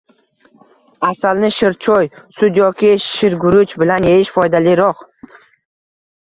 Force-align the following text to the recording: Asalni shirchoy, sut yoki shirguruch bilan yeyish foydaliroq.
Asalni 1.09 1.51
shirchoy, 1.57 2.09
sut 2.37 2.57
yoki 2.61 2.91
shirguruch 3.09 3.77
bilan 3.83 4.09
yeyish 4.09 4.33
foydaliroq. 4.39 5.07